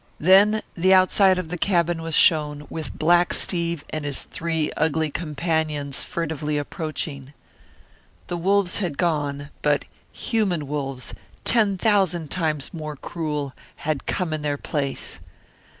[0.19, 5.11] Then the outside of the cabin was shown, with Black Steve and his three ugly
[5.11, 7.33] companions furtively approaching.
[8.25, 13.53] The wolves had gone, but human wolves, ten thousand times more cruel,
[13.85, 15.19] had come in their place.